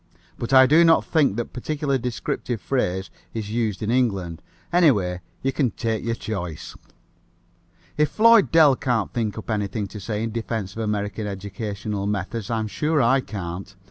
[0.39, 4.41] But I do not think that particular descriptive phrase is used in England.
[4.73, 6.75] Anyway, you can take your choice."
[7.97, 12.49] If Floyd Dell can't think up anything to say in defense of American educational methods
[12.49, 13.75] I'm sure I can't.